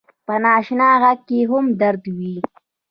په 0.25 0.33
ناآشنا 0.43 0.89
غږ 1.01 1.19
کې 1.27 1.39
هم 1.49 1.65
درد 1.81 2.03
وي 2.17 2.35